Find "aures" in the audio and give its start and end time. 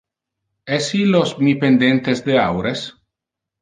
2.49-2.91